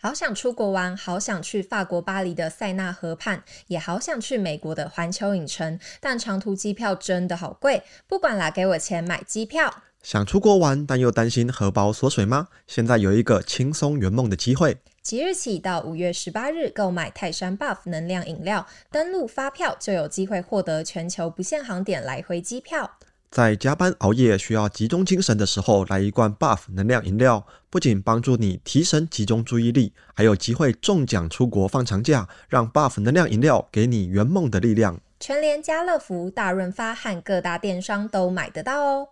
[0.00, 7.82] 好想出国玩，好想去法国巴黎的塞纳河畔，也好想去美国的环球影城，但长途机票真的好贵。
[8.06, 9.82] 不管啦，给我钱买机票。
[10.00, 12.46] 想出国玩，但又担心荷包缩水吗？
[12.68, 14.76] 现在有一个轻松圆梦的机会。
[15.02, 22.88] 即日起到五月十八日，购买泰山 Buff 能量饮料，登录发票就有机会获得全球不限航点来回机票。
[23.30, 32.26] 在加班熬夜需要集中精神的时候，来一罐 Buff 能量饮料，不仅帮助你提神集中注意力，还有机会中奖出国放长假。
[32.48, 34.98] 让 Buff 能量饮料给你圆梦的力量。
[35.20, 39.08] 全联、家乐福、大润发和各大电商都买得到哦。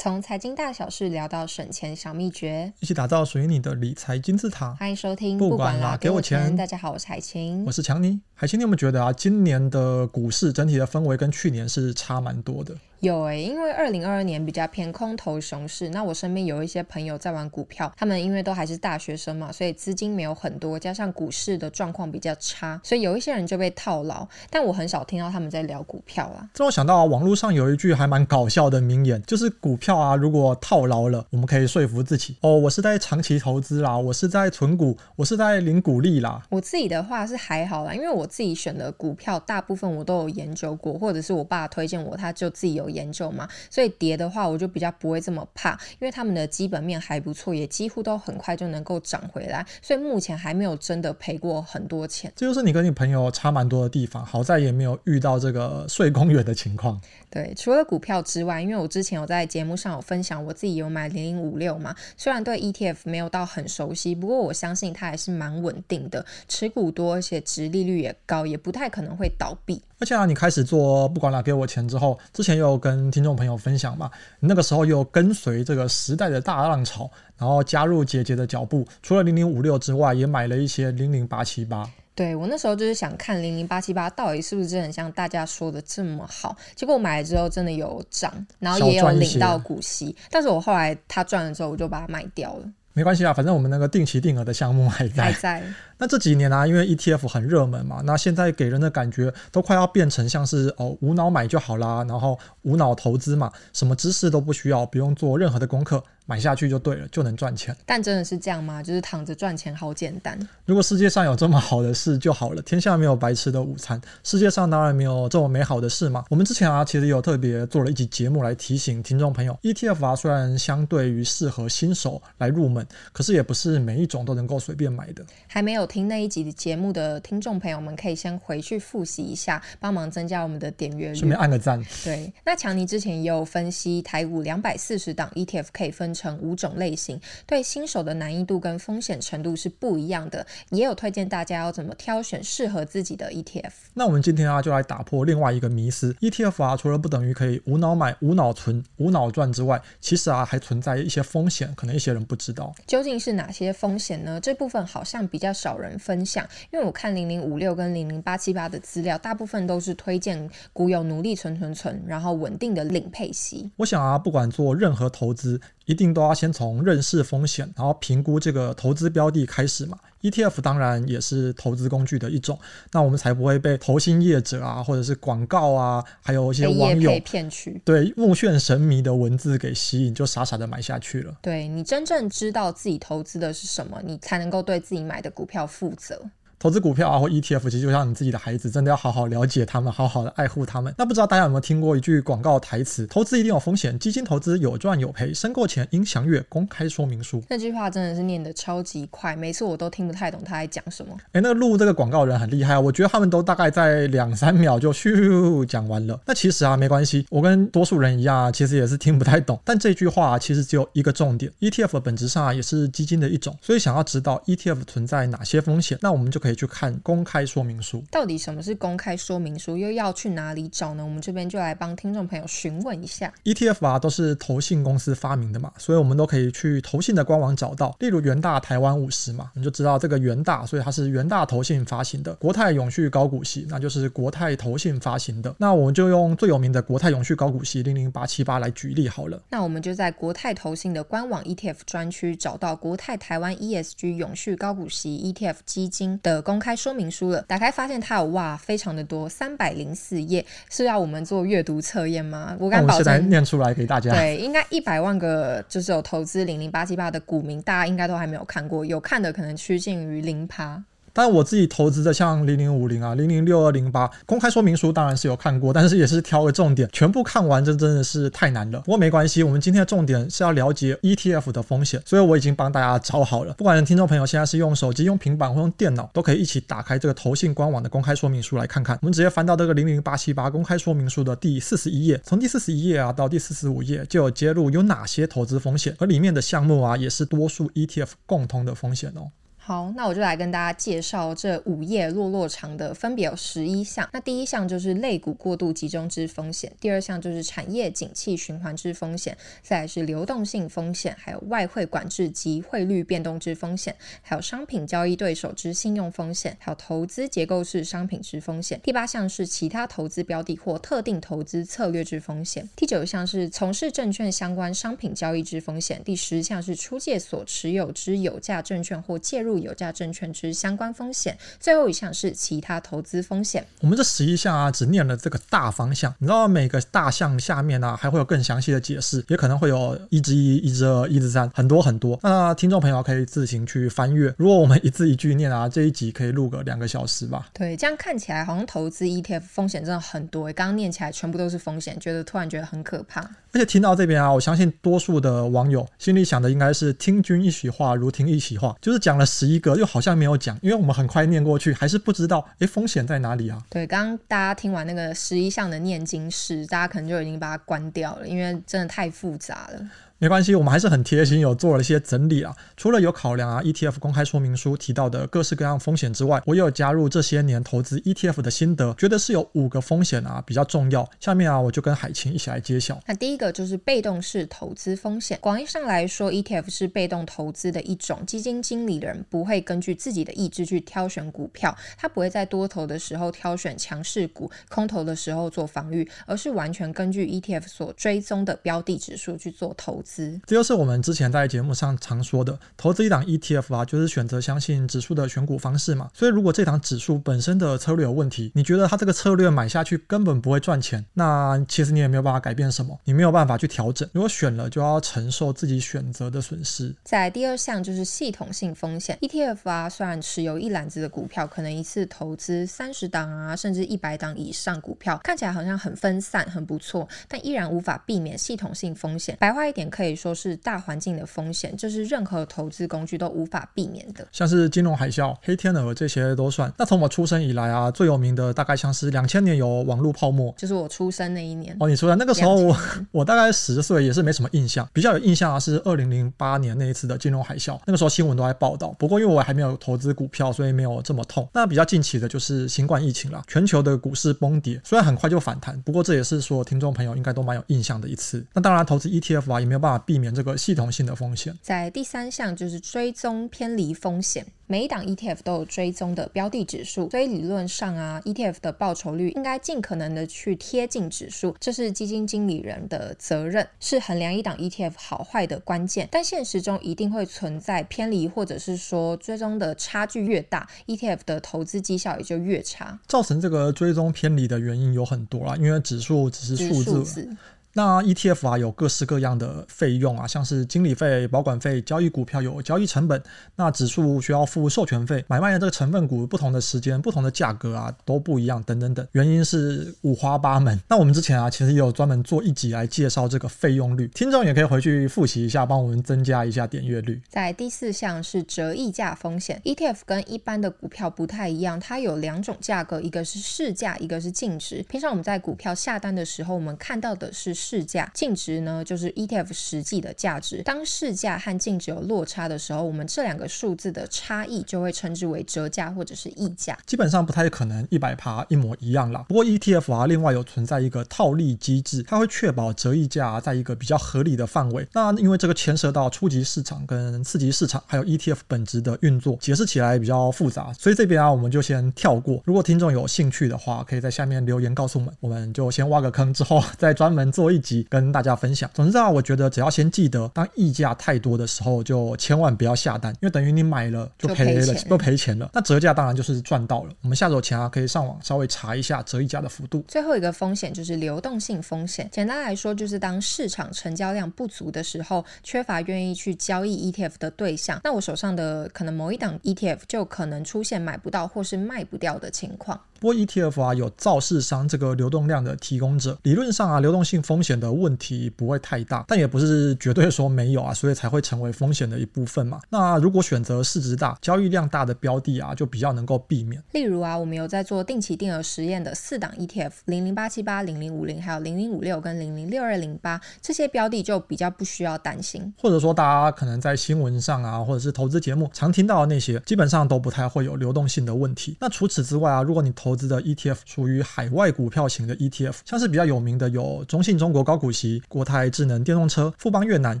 [0.02, 4.74] 从财经大小事聊到省钱小秘诀，一起打造属于你的理财金字塔。
[4.80, 6.56] 欢迎收听，不管啦，给我钱。
[6.56, 8.18] 大家好，我是海晴，我是强尼。
[8.32, 12.74] 海晴，你有没有觉得啊，今年的股市整体的氛围跟去年是差蛮多的？
[13.00, 24.26] 有诶、欸，因为二零二二年比较偏空头熊市，那我身边有一些朋友在玩股票，他们因为都还是大学生嘛，所以资金没有很多，加上股市的状况比较差，所以有一些人就被套牢。
[24.50, 26.48] 但我很少听到他们在聊股票啊。
[26.52, 36.42] 这让我想到啊，网络上有一句还蛮搞笑的名言，就是股票啊，如果套牢了，我们可以说服自己，哦，我是在长期投资啦，我是在存股，我是在领股利啦。
[36.50, 52.32] 我自己的话是还好啦，因为我自己选的股票大部分我都有研究过，或者是我爸推荐我，他就自己有研究嘛，所以跌的话我就比较不会这么怕，因为他们的基本面还不错，也几乎都很快就能够涨回来，所以目前还没有真的赔过很多钱。
[52.36, 57.00] 这就是你跟你朋友差蛮多的地方，好在也没有遇到这个睡公园的情况。
[57.28, 69.82] 对，除了股票之外，因为我之前有在节目上有分享，我自己有买零零五六嘛，虽然对 ETF 没有到很熟悉，不过我相信它还是蛮稳定的，持股多，而且殖利率也高，也不太可能会倒闭。
[69.98, 81.90] 而且啊，你开始做不管了，给我钱之后，之前又跟听众朋友分享嘛，那个时候又跟随这个时代的大浪潮，然后加入姐姐的脚步，除了零零五六之外，也买了一些零零八七八。
[82.14, 92.66] 对，我那时候就是想看零零八七八到底是不是真的很像大家说的这么好，结果我买了之后真的有涨，然后也有领到股息，但是我后来它赚了之后我就把它卖掉了。
[92.92, 95.22] 没关系啊，反正我们那个定期定额的项目还在。
[95.22, 95.62] 还在。
[95.96, 106.02] 那这几年啊，因为 ETF 很热门嘛，那现在给人的感觉都快要变成像是哦无脑买就好啦，然后无脑投资嘛，什么知识都不需要，不用做任何的功课。
[106.30, 107.76] 买下去就对了，就能赚钱。
[107.84, 108.80] 但真的是这样吗？
[108.80, 110.38] 就是躺着赚钱好简单？
[110.64, 116.24] 如果世界上有这么好的事就好了，天下没有白吃的午餐，世界上当然没有这么美好的事嘛。
[116.30, 125.26] 我们之前啊，其实有特别做了一集节目来提醒听众朋友，ETF 啊，虽然相对于适合新手来入门，可是也不是每一种都能够随便买的。
[125.48, 131.84] 还没有听那一集的节目的听众朋友们，可以先回去复习一下，帮忙增加我们的点阅率，顺便按个赞。
[132.04, 143.70] 对，那强尼之前也有分析台股两百四十档 ETF 可以分成五种类型，对新手的难易度跟风险程度是不一样的，也有推荐大家要怎么挑选适合自己的 ETF。
[143.94, 152.74] 那我们今天啊，就来打破另外一个迷思，ETF 啊，除了不等于可以无脑买、无脑存、无脑赚之外，其实啊，还存在一些风险，可能一些人不知道。
[152.86, 154.38] 究竟是哪些风险呢？
[154.40, 163.70] 这部分好像比较少人分享，因为我看零零五六跟零零八七八的资料，大部分都是推荐股友努力存存存，然后稳定的领配息。
[163.76, 169.98] 我想啊，不管做任何投资，一定都要先从认识风险，然后评估这个投资标的开始嘛。
[170.22, 172.58] ETF 当然也是投资工具的一种，
[172.92, 181.34] 那我们才不会被投信业者啊，或者是广告啊，还有一些网友骗去，对目眩神迷的文字给吸引，就傻傻的买下去了。
[181.40, 186.20] 对，你真正知道自己投资的是什么，你才能够对自己买的股票负责。
[186.62, 190.94] 投资股票啊，或 ETF，其实就像你自己的孩子，真的要好好了解他们，好好的爱护他们。
[190.98, 201.16] 那不知道大家有没有听过一句广告台词：“投资一定有风险，基金投资有赚有赔，申购前应详阅公开说明书。”那句话真的是念得超级快，每次我都听不太懂他在讲什么。
[201.32, 206.20] 哎，那个录这个广告人很厉害啊，我觉得他们都大概在两三秒就咻讲完了。
[206.26, 209.58] 那其实啊，没关系，我跟多数人一样啊，其实也是听不太懂。
[209.64, 213.56] 但这句话啊，其实只有一个重点：ETF 的本质上啊，也是基金的一种。
[213.62, 217.20] 所以想要知道 ETF 存在哪些风险，那我们就可以去看公。
[217.30, 218.02] 开说明书。
[218.10, 219.76] 到底什么是公开说明书？
[219.76, 221.04] 又要去哪里找呢？
[221.04, 223.32] 我们这边就来帮听众朋友询问一下。
[223.44, 227.94] ETF 啊，都是投信公司发明的嘛，所以我们都可以去投信的官网找到。
[228.00, 232.34] 例如元大台湾五十嘛，你就知道这个元大，所以它是元大投信发行的。
[232.34, 235.54] 国泰永续高股息，那就是国泰投信发行的。
[235.58, 239.40] 那我们就用最有名的国泰永续高股息零零八七八来举例好了。
[239.50, 247.42] 那我们就在国泰投信的官网 ETF 专区找到国泰台湾 ESG 永续高股息 ETF 基金的的公开说明书了。
[247.42, 252.56] 打开发现它有哇，非常的多，三百零四页，是要我们做阅读测验吗？
[252.58, 254.10] 我敢保证，我念出来给大家。
[254.12, 260.82] 对，应该一百万个就是有投资零零八七八的股民，大家应该都还没有看过，有看的可能趋近于零趴。
[261.20, 268.80] 但我自己投资的像零零五零啊、零零六二零八，公开说明书当然是有看过，但是也是挑个重点，全部看完这真的是太难了。
[268.80, 273.52] 不过没关系，我们今天的重点是要了解 ETF 的风险，所以我已经帮大家找好了。
[273.52, 278.98] 不管听众朋友现在是用手机、用平板或用电脑，都可以一起打开这个投信官网的公开说明书来看看。
[279.02, 289.28] 我们直接翻到这个零零八七八公开说明书的第四十一页，从第四十一页啊到第四十五页就有揭露有哪些投资风险，而里面的项目啊也是多数 ETF 共通的风险哦。
[289.70, 294.10] 好，那我就来跟大家介绍这五页落落长的，分别有十一项。
[294.12, 308.80] 那第一项就是类股过度集中之风险，第二项就是产业景气循环之风险，再来是流动性风险，还有外汇管制及汇率变动之风险，还有商品交易对手之信用风险，还有投资结构式商品之风险。
[308.82, 312.68] 第八项是其他投资标的或特定投资策略之风险。
[312.74, 316.02] 第九项是从事证券相关商品交易之风险。
[316.04, 319.59] 第十项是出借所持有之有价证券或介入。
[319.60, 323.66] 入有价证券之相关风险，最后一项是其他投资风险。
[323.80, 332.18] 我们这十一项啊，只念了这个大方向，你知道每个大项下面呢、啊，还会有更详细的解释，也可能会有一之一、一之二、一之三，很多很多。
[332.22, 334.34] 那听众朋友可以自行去翻阅。
[334.36, 337.48] 如果我们一字一句念啊，这一集可以录个两个小时吧？
[337.52, 340.44] 对，这样看起来好像投资 ETF 风险真的很多。
[340.52, 343.20] 刚刚念起来全部都是风险，觉得突然觉得很可怕。
[343.52, 353.62] 而且听到这边啊，我相信多数的网友心里想的应该是听君一席话，如听一席话，就是讲了十一个，又好像没有讲，因为我们很快念过去，还是不知道，诶，风险在哪里啊？
[353.68, 359.90] 对，刚刚大家听完那个十一项的念经式，大家可能就已经把它关掉了，因为真的太复杂了。
[360.20, 362.54] 没关系，我们还是很贴心，有做了一些整理啊。
[362.76, 371.08] 除了有考量啊，ETF 公开说明书提到的各式各样风险之外，我也有加入这些年投资 ETF 的心得，觉得是有五个风险啊比较重要。
[371.20, 373.00] 下面啊，我就跟海清一起来揭晓。
[373.06, 375.38] 那第一个就是被动式投资风险。
[375.40, 390.09] 广义上来说，ETF 是被动投资的一种，基金经理人不会根据自己的意志去挑选股票，他不会在多头的时候挑选强势股，空头的时候做防御，而是完全根据 ETF 所追踪的标的指数去做投资。
[390.46, 396.10] 这就是我们之前在节目上常说的，投资一档 ETF 啊，就是选择相信指数的选股方式嘛。
[396.14, 404.08] 所以如果这档指数本身的策略有问题，你觉得它这个策略买下去根本不会赚钱，那其实你也没有办法改变什么，你没有办法去调整。
[404.12, 406.94] 如果选了，就要承受自己选择的损失。
[407.04, 419.36] 在第二项就是系统性风险，ETF 啊，虽然持有一篮子的股票，可能一次投资三十档啊，甚至一百档以上股票，看起来好像很分散，很不错，但依然无法避免系统性风险。
[419.38, 424.26] 白话一点可以说是大环境的风险，这是任何投资工具都无法避免的。
[424.32, 426.72] 像是金融海啸、黑天鹅这些都算。
[426.78, 431.76] 那从我出生以来啊，最有名的大概像是两千年有网络泡沫，就是我出生那一年。
[431.80, 432.76] 哦，你出生那个时候我，我
[433.20, 434.88] 我大概十岁，也是没什么印象。
[434.92, 438.94] 比较有印象啊，是二零零八年那一次的金融海啸，那个时候新闻都在报道。
[438.98, 441.48] 不过因为我还没有投资股票，所以没有这么痛。
[441.52, 448.44] 那比较近期的就是新冠疫情了，全球的股市崩跌，虽然很快就反弹，不过这也是所有听众朋友应该都蛮有印象的一次。
[448.52, 451.56] 那当然，投资 ETF 啊，也没有办法避免这个系统性的风险。
[451.62, 454.46] 在第三项就是追踪偏离风险。
[454.66, 466.08] 每一档 ETF 都有追踪的标的指数，所以理论上啊，ETF 的报酬率应该尽可能的去贴近指数，这是基金经理人的责任，是衡量一档 ETF 好坏的关键。
[466.12, 472.96] 但现实中一定会存在偏离，或者是说追踪的差距越大，ETF 的投资绩效也就越差。
[473.08, 477.28] 造成这个追踪偏离的原因有很多啦，因为指数只是数字。
[477.72, 483.22] 那 ETF 啊，有各式各样的费用啊，像是经理费、保管费、交易股票有交易成本，
[483.54, 490.80] 那指数需要付授权费，买卖的这个成分股不同的时间、不同的价格啊都不一样，等等等，原因是五花八门。
[490.90, 497.22] 那我们之前啊，其实也有专门做一集来介绍这个费用率，听众也可以回去复习一下，帮我们增加一下点阅率。
[497.28, 504.84] 在第四项是折溢价风险，ETF 跟一般的股票不太一样，它有两种价格，一个是市价，一个是净值。
[504.88, 507.59] 平常我们在股票下单的时候，我们看到的是。
[507.60, 510.62] 市价净值呢，就是 ETF 实际的价值。
[510.62, 516.78] 当市价和净值有落差的时候，我们这两个数字的差异就会称之为折价或者是溢价。
[516.86, 519.26] 基本上不太可能一百趴一模一样啦。
[519.28, 524.88] 不过 ETF 啊，另外有存在一个套利机制，它会确保折溢价在一个比较合理的范围。
[524.94, 532.40] 那因为这个牵涉到初级市场跟次级市场，还有 ETF 本质的运作，解释起来比较复杂，所以这边啊，我们就先跳过。
[532.46, 537.49] 如果听众有兴趣的话，可以在下面留言告诉我们，我们就先挖个坑，之后 再专门做。
[537.50, 538.70] 做一集跟大家分享。
[538.72, 545.50] 总之啊，我觉得只要先记得，当溢价太多的时候，就千万不要下单，因为等于你买了就赔了，就赔钱了。
[545.52, 546.90] 那折价当然就是赚到了。
[547.02, 549.84] 我们下手前啊，可以上网稍微查一下折溢价的幅度。
[549.88, 562.80] 最后一个风险就是流动性风险，简单来说就是当市场成交量不足的时候，缺乏愿意去交易 ETF 的对象，那我手上的可能某一档 ETF 就可能出现买不到或是卖不掉的情况。
[563.00, 572.60] 不过 ETF 啊，有造市商这个流动量的提供者，理论上啊，流动性风险的问题不会太大，但也不是绝对说没有啊，所以才会成为风险的一部分嘛。
[572.68, 576.62] 那如果选择市值大、交易量大的标的啊，就比较能够避免。
[576.72, 585.52] 例如啊，我们有在做定期定额实验的四档 ETF，零零八七八、零零五零，还有零零五六跟零零六二零八这些标的就比较不需要担心。
[585.58, 591.56] 或者说，大家可能在新闻上啊，或者是投资节目常听到的那些，基本上都不太会有流动性的问题。
[591.60, 600.00] 那除此之外啊，如果你投投资的 ETF 属于海外股票型的 ETF，像是比较有名的有中信中国高股息、国泰智能电动车、富邦越南、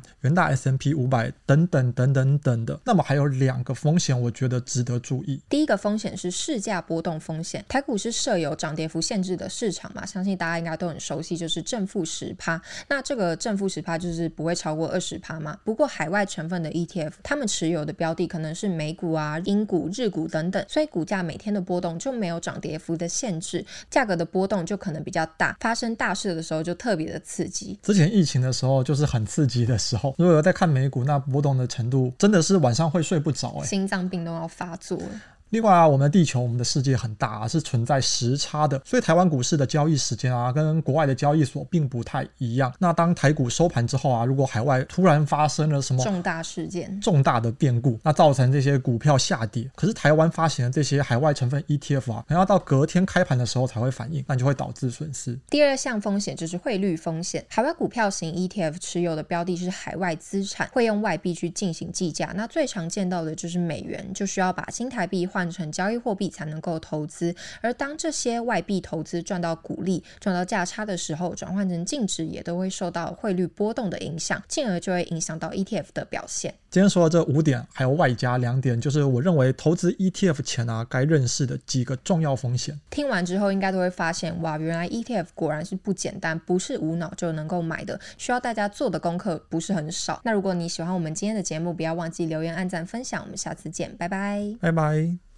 [0.22, 2.80] 元大 S M P 五百等等等等等的。
[2.84, 5.40] 那么还有两个风险，我觉得值得注意。
[5.48, 7.64] 第一个风险是市价波动风险。
[7.68, 12.60] 台股是设有涨跌幅限制的市场嘛，相信大家应该都很熟悉，就是正负十趴。
[12.88, 15.56] 那这个正负十趴就是不会超过二十趴嘛。
[15.62, 23.64] 不过海外成分的 ETF，他们持有的标的可能是美股啊、英股、日股等等，所以股价每天的波动就没有涨跌幅的限制。
[23.88, 27.78] 价格的波动就可能比较大，发生大事的时候就特别的刺激。
[27.82, 35.10] 之前疫情的时候就是很刺激的时候，如果有在看美股，那波动的程度真的是晚上会睡不着，哎，心脏病都要发作了。
[35.50, 42.72] 另外啊，我们的地球，我们的世界很大啊，是存在时差的，所以台湾股市的交易时间啊，跟国外的交易所并不太一样。
[42.78, 55.36] 那当台股收盘之后啊，如果海外突然发生了什么重大事件、重大的变故，那造成这些股票下跌，可是台湾发行的这些海外成分 ETF 啊，可能要到隔天开盘的时候才会反应，那就会导致损失。
[55.50, 65.39] 第二项风险就是汇率风险，海外股票型 ETF 持有的标的是海外资产，会用外币去进行计价，那最常见到的就是美元，就需要把新台币换。
[65.40, 76.54] 换成交易货币才能够投资，而当这些外币投资赚到股利、赚到价差的时候，转换成净值也都会受到汇率波动的影响，进而就会影响到 ETF 的表现。
[76.70, 82.78] 今天说的这五点，还有外加两点，就是我认为投资 ETF 前啊该认识的几个重要风险。
[82.90, 90.20] 听完之后，应该都会发现，哇，原来 ETF 果然是不简单，不是无脑就能够买的，需要大家做的功课不是很少。
[90.22, 95.29] 那如果你喜欢我们今天的节目，不要忘记留言、按赞、分享，我们下次见，拜拜，拜拜。